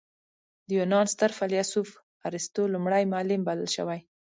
د 0.67 0.69
یونان 0.79 1.05
ستر 1.13 1.31
فیلسوف 1.37 1.89
ارسطو 2.27 2.63
لومړی 2.73 3.03
معلم 3.13 3.41
بلل 3.47 3.69
شوی. 3.75 3.99